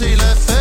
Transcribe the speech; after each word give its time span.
c'est 0.00 0.16
la 0.16 0.34
fête. 0.34 0.59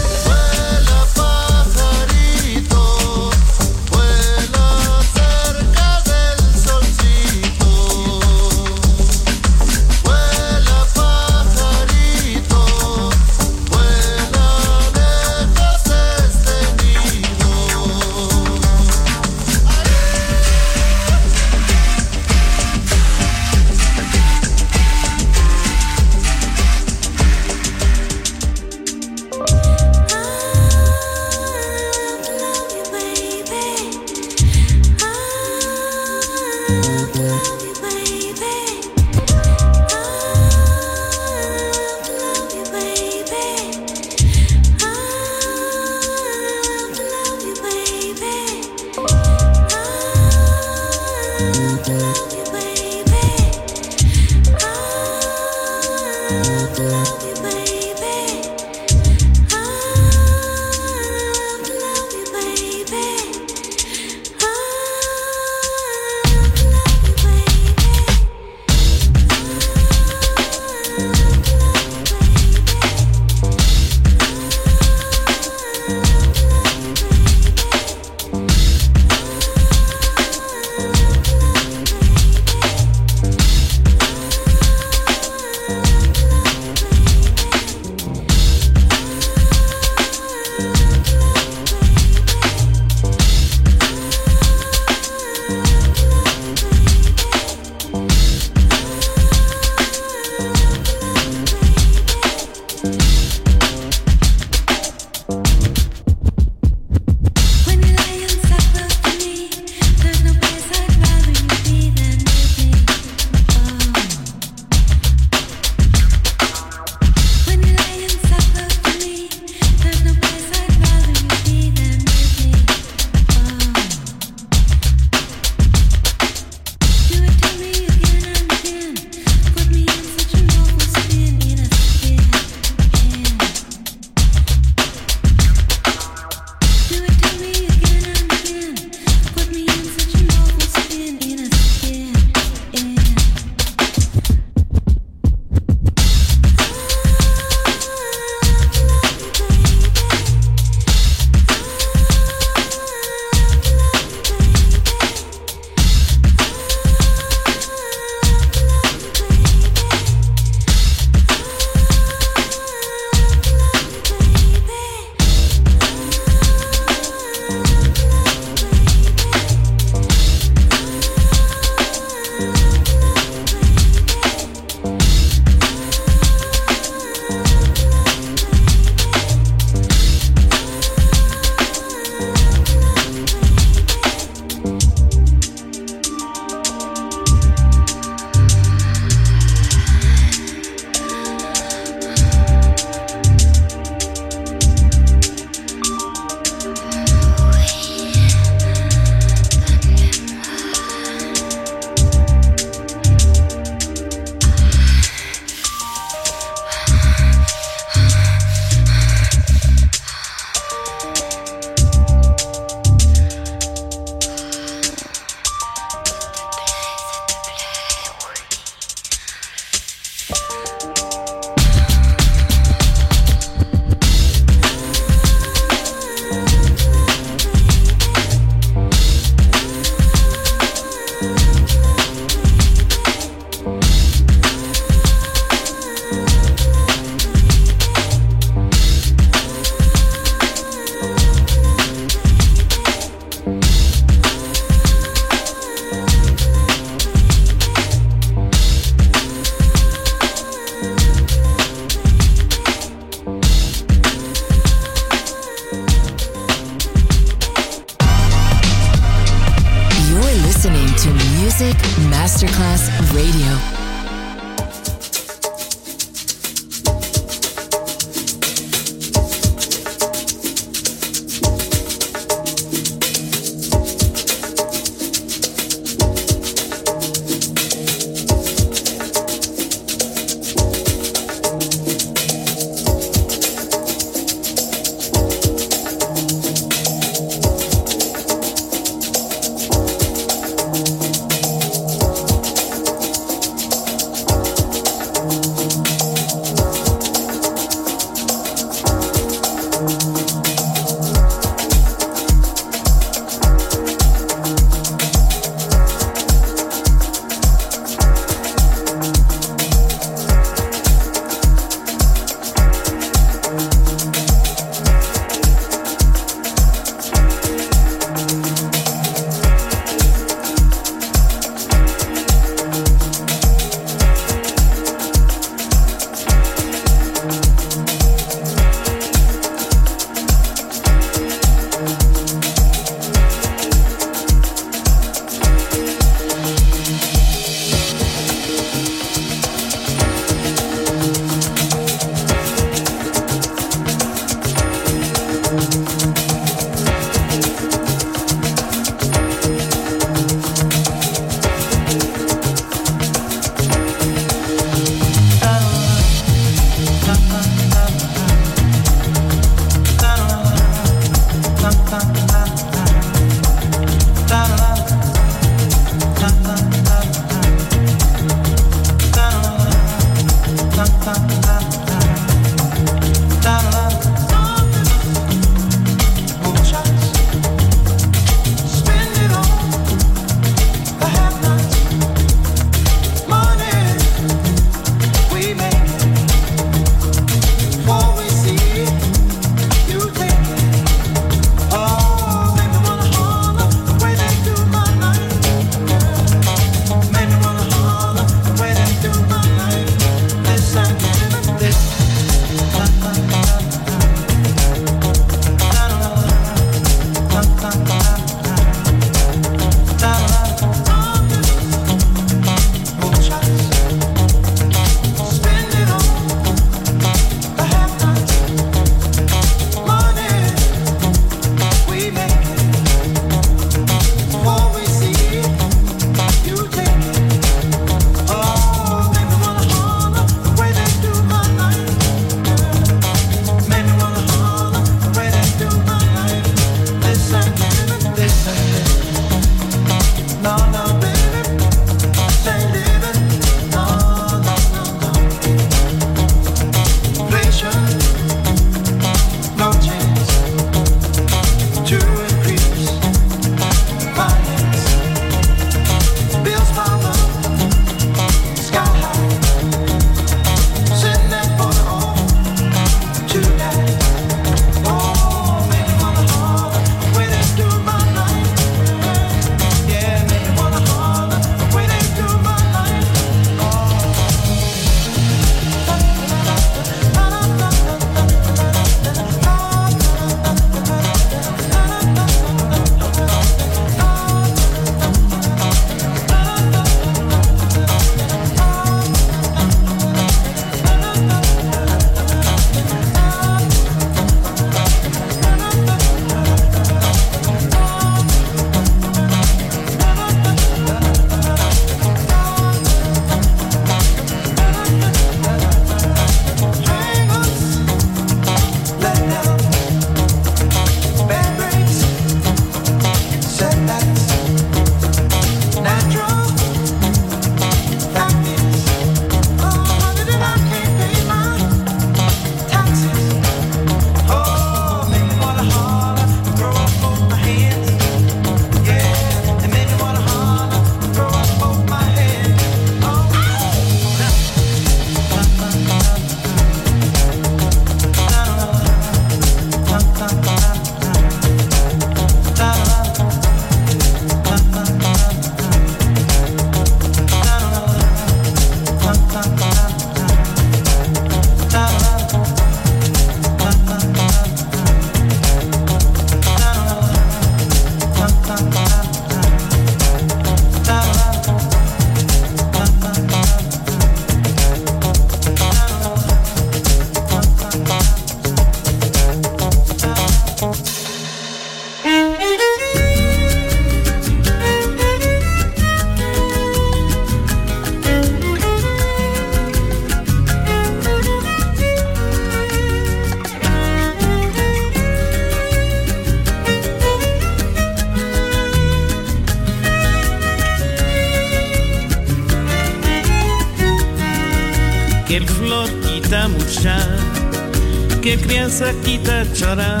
Flor 596.32 598.20
que 598.22 598.36
que 598.36 598.36
criança 598.38 598.90
que 599.04 599.18
tá 599.18 599.44
chorar, 599.54 600.00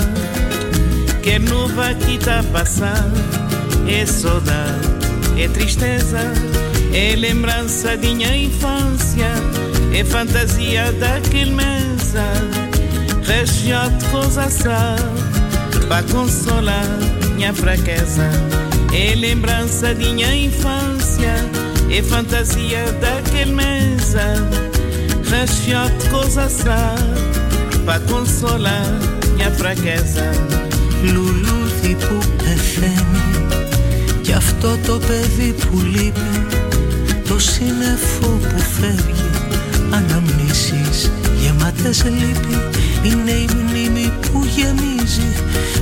que 1.22 1.38
nuvem 1.38 1.94
que 1.96 2.18
tá 2.18 2.42
passar, 2.52 3.04
é 3.86 4.06
saudade, 4.06 4.88
é 5.38 5.48
tristeza, 5.48 6.20
é 6.94 7.14
lembrança 7.16 7.98
de 7.98 8.14
minha 8.14 8.34
infância, 8.34 9.28
é 9.92 10.02
fantasia 10.04 10.90
daquele 10.92 11.50
mesa, 11.50 12.24
região 13.24 13.90
de 13.98 14.04
coisa 14.06 14.48
para 15.86 16.02
consolar 16.04 16.86
minha 17.34 17.52
fraqueza, 17.52 18.30
é 18.94 19.14
lembrança 19.16 19.94
de 19.94 20.08
minha 20.14 20.34
infância, 20.34 21.34
é 21.90 22.02
fantasia 22.02 22.90
daquele 23.00 23.52
mesa, 23.52 24.71
região 25.32 25.88
de 25.98 26.10
coisa 26.10 26.46
para 27.86 28.00
consolar 28.00 28.84
minha 29.34 29.50
fraqueza. 29.50 30.30
Λουλούδι 31.02 31.96
που 32.00 32.18
πεθαίνει 32.36 33.48
Κι 34.22 34.32
αυτό 34.32 34.78
το 34.86 34.98
παιδί 35.06 35.52
που 35.52 35.78
λείπει 35.80 36.46
Το 37.28 37.38
σύννεφο 37.38 38.26
που 38.26 38.60
φεύγει 38.80 39.30
Αναμνήσεις 39.90 41.10
γεμάτες 41.40 42.04
λύπη 42.04 42.58
Είναι 43.02 43.30
η 43.30 43.48
μνήμη 43.54 44.12
που 44.20 44.44
γεμίζει 44.56 45.32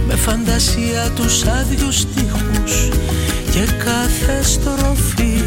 Με 0.06 0.14
φαντασία 0.14 1.10
τους 1.14 1.44
άδειους 1.44 1.98
στίχους 1.98 2.88
Και 3.50 3.72
κάθε 3.84 4.42
στροφή 4.42 5.44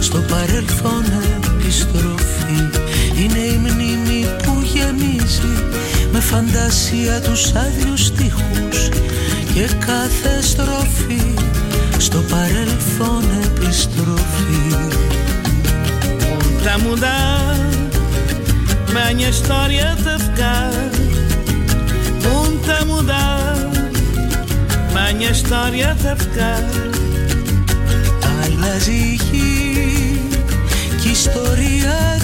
Στο 0.00 0.18
παρελθόν 0.18 1.04
επιστροφή 1.36 2.82
Είναι 3.14 3.38
η 3.38 3.56
μνήμη 3.56 4.26
που 4.42 4.62
γεμίζει 4.62 5.64
Με 6.12 6.20
φαντασία 6.20 7.20
τους 7.20 7.52
άδειους 7.52 8.04
στίχους 8.04 8.88
Και 9.54 9.68
κάθε 9.86 10.42
στροφή 10.42 11.34
Στο 11.98 12.18
παρελθόν 12.18 13.24
επιστροφή 13.44 15.00
Tá 16.64 16.78
mudar, 16.78 17.56
minha 18.94 19.28
história 19.28 19.96
tá 20.04 20.16
ficar. 20.16 20.70
Muito 22.22 22.70
a 22.70 22.84
mudar, 22.84 23.56
minha 24.94 25.30
história 25.32 25.96
tá 26.02 26.14
ficar. 26.16 26.62
Αλλάζει 28.44 28.92
η 28.92 29.20
γη 29.30 30.20
Κι 31.00 31.08
η 31.08 31.10
ιστορία 31.10 32.21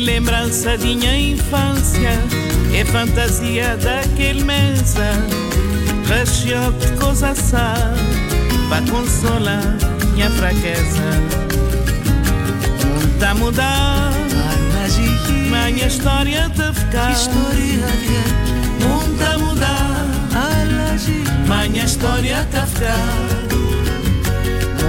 lembrança 0.00 0.78
de 0.78 0.94
minha 0.96 1.16
infância, 1.18 2.10
é 2.74 2.84
fantasia 2.84 3.76
daquele 3.76 4.42
mesa, 4.42 5.12
recheio 6.08 6.72
de 6.72 6.92
coisa 6.98 7.34
sá, 7.34 7.74
para 8.68 8.82
consolar 8.90 9.76
minha 10.14 10.30
fraqueza. 10.30 11.02
Muita 12.98 13.34
mudar, 13.34 14.12
mas 15.50 15.74
minha 15.74 15.86
história 15.86 16.50
tá 16.56 16.72
ficar. 16.72 17.12
História 17.12 17.86
que 18.02 18.16
é? 18.16 19.36
mudar, 19.36 20.06
mas 21.46 21.70
minha 21.70 21.84
história 21.84 22.46
tá 22.50 22.66
ficar. 22.66 22.96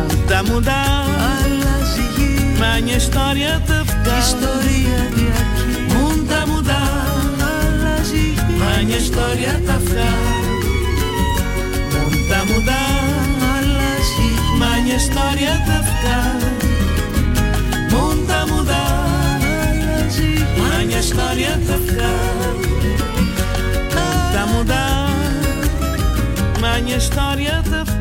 Muita 0.09 0.43
mudar, 0.43 1.05
mas 2.59 2.83
minha 2.83 2.97
história 2.97 3.61
tá 3.67 3.85
ficar. 3.85 3.90
ιστορία 4.17 5.01
τα 6.27 6.45
μουντά 6.47 6.81
Αλλάζει 7.51 8.33
Μάνια 8.59 8.97
ιστορία 8.97 9.61
τα 9.67 9.79
φτά 9.85 10.11
Μούντα 11.93 12.39
μουντά 12.47 12.83
Αλλάζει 13.53 14.29
Μάνια 14.59 14.95
ιστορία 14.95 15.55
τα 15.67 15.77
φτά 15.87 16.19
Μούντα 17.91 18.45
μουντά 18.49 18.83
Αλλάζει 19.67 20.45
Μάνια 20.57 20.97
ιστορία 20.97 21.59
τα 21.67 21.77
φτά 21.85 22.11
Μούντα 24.53 24.83
Μάνια 26.61 26.95
ιστορία 26.95 27.63
τα 27.71 28.00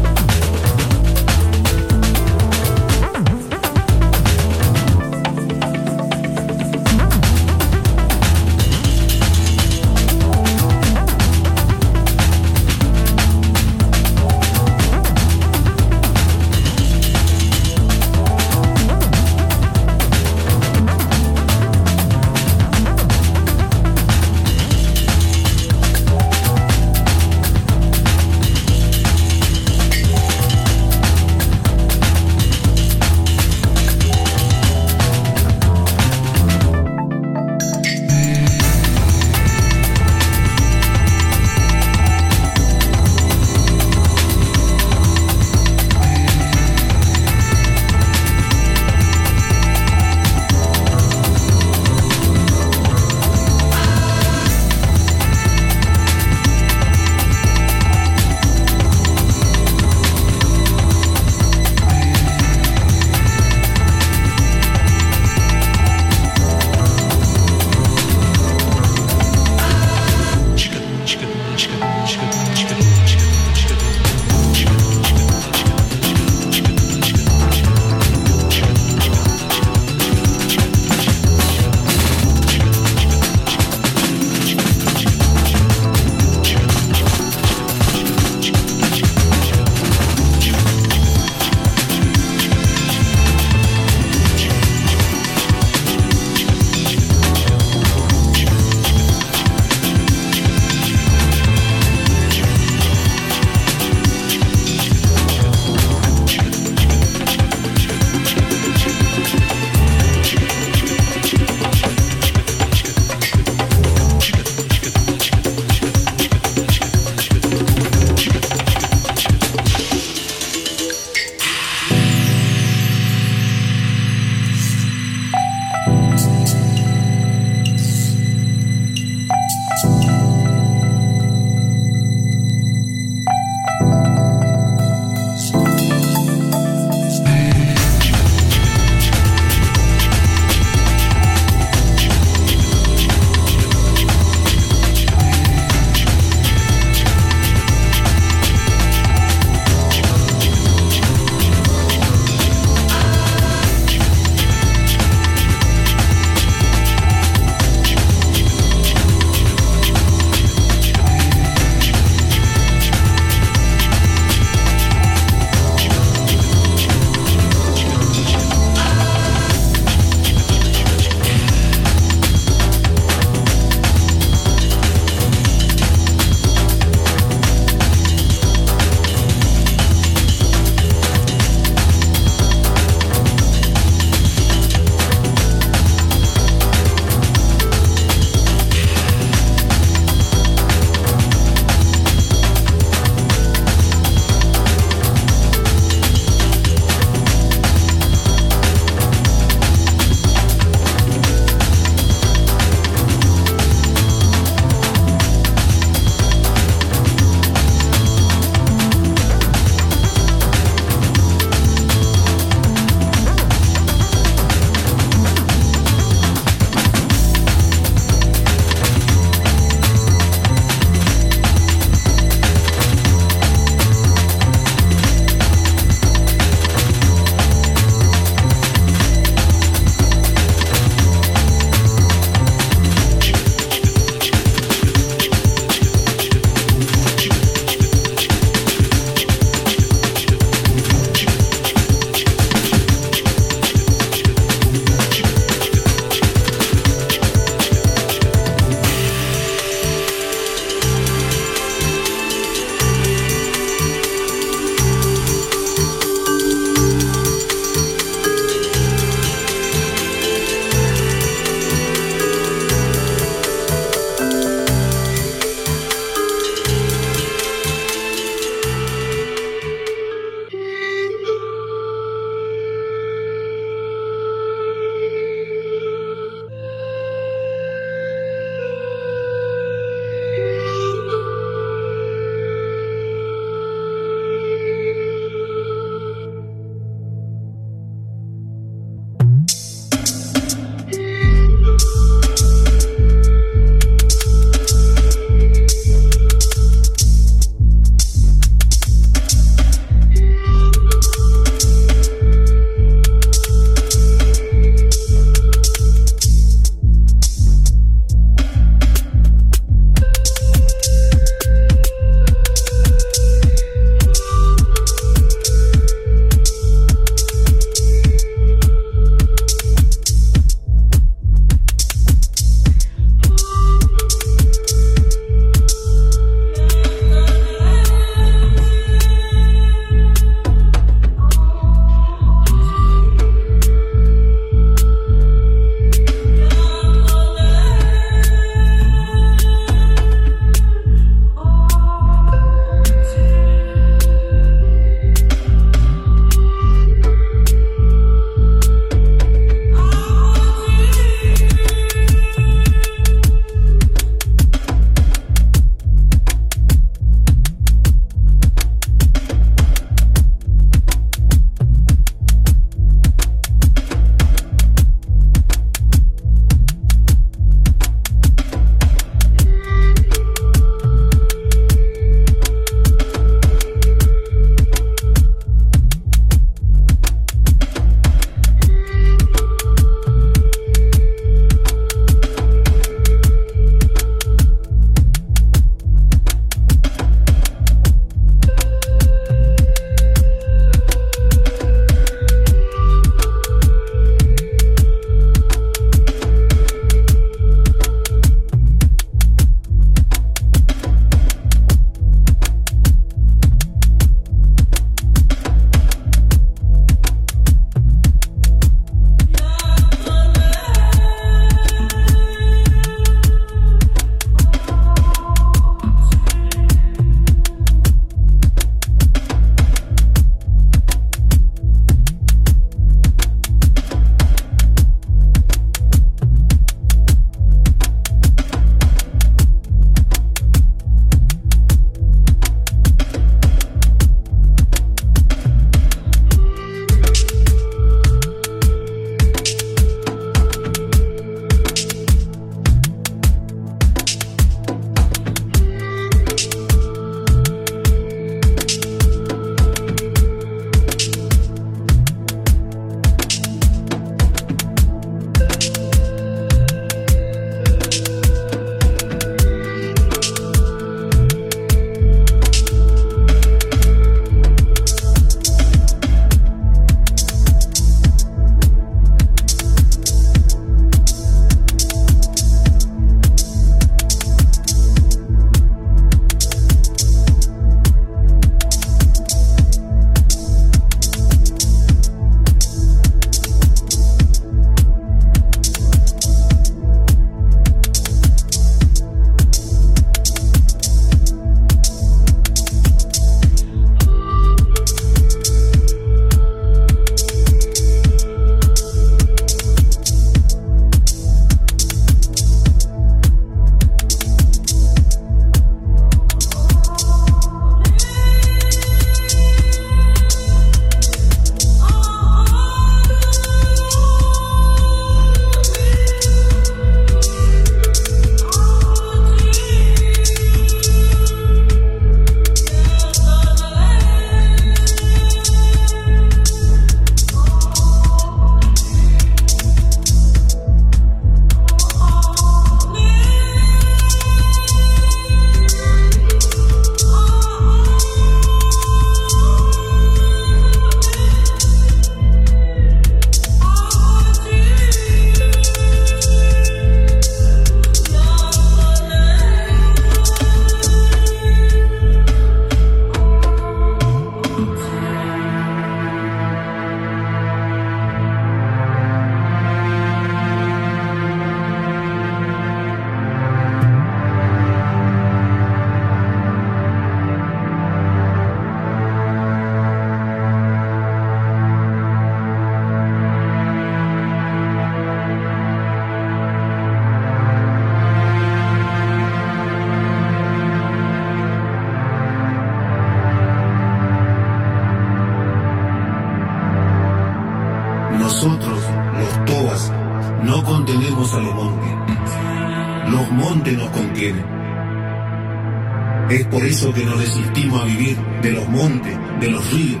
Es 596.30 596.46
por 596.48 596.62
eso 596.62 596.92
que 596.92 597.04
nos 597.04 597.18
resistimos 597.18 597.80
a 597.80 597.86
vivir 597.86 598.18
de 598.42 598.52
los 598.52 598.68
montes, 598.68 599.16
de 599.40 599.50
los 599.50 599.72
ríos. 599.72 600.00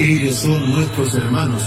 Ellos 0.00 0.34
son 0.34 0.72
nuestros 0.72 1.14
hermanos. 1.14 1.62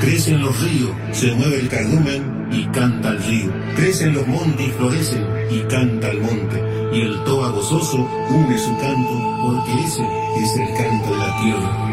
Crecen 0.00 0.42
los 0.42 0.60
ríos, 0.60 0.90
se 1.12 1.32
mueve 1.32 1.60
el 1.60 1.68
cardumen 1.68 2.48
y 2.52 2.66
canta 2.66 3.10
el 3.10 3.22
río. 3.22 3.50
Crecen 3.76 4.12
los 4.12 4.26
montes 4.26 4.66
y 4.66 4.70
florecen 4.72 5.26
y 5.50 5.60
canta 5.70 6.10
el 6.10 6.20
monte. 6.20 6.62
Y 6.92 7.00
el 7.00 7.24
toba 7.24 7.48
gozoso 7.48 8.06
une 8.28 8.58
su 8.58 8.76
canto 8.78 9.38
porque 9.42 9.72
ese 9.84 10.02
es 10.42 10.56
el 10.56 10.76
canto 10.76 11.12
de 11.12 11.16
la 11.16 11.40
tierra. 11.40 11.91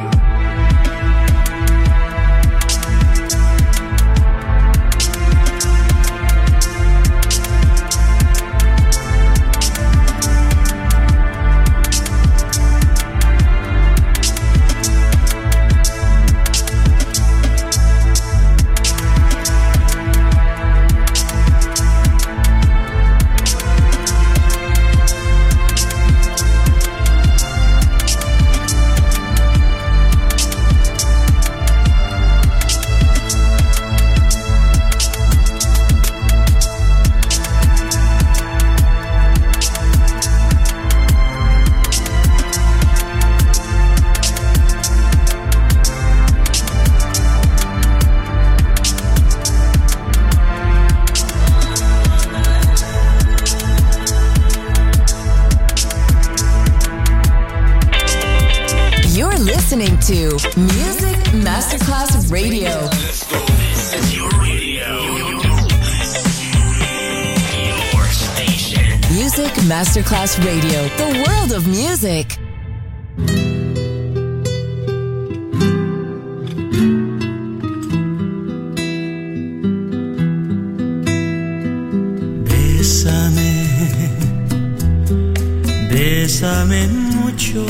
mucho, 86.66 87.66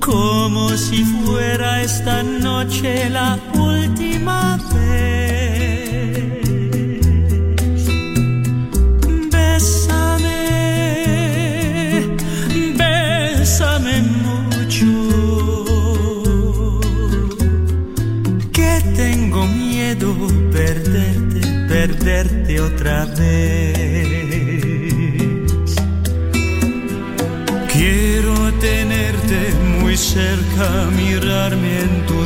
como 0.00 0.70
si 0.70 1.04
fuera 1.04 1.82
esta 1.82 2.22
noche 2.22 3.10
la 3.10 3.36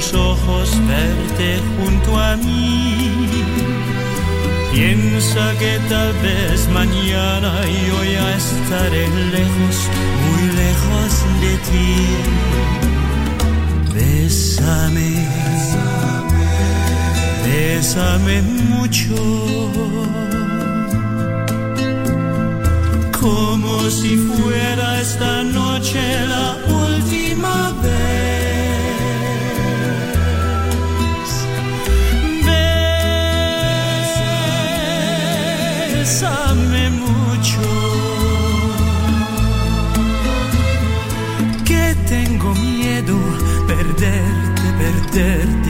tus 0.01 0.15
ojos 0.15 0.71
verte 0.87 1.61
junto 1.77 2.19
a 2.19 2.37
mí. 2.37 3.45
Piensa 4.73 5.53
que 5.59 5.79
tal 5.89 6.13
vez 6.23 6.69
mañana 6.73 7.53
yo 7.87 8.05
ya 8.05 8.37
estaré 8.37 9.07
lejos, 9.37 9.77
muy 10.25 10.45
lejos 10.63 11.11
de 11.43 11.53
ti. 11.69 11.93
Bésame, 13.95 15.11
bésame 17.45 18.43
mucho. 18.43 19.17
Como 23.21 23.91
si 23.91 24.17
fuera 24.17 25.01
esta 25.01 25.43
noche 25.43 26.01
la 26.27 26.57
última 26.75 27.80
Dead. 45.13 45.70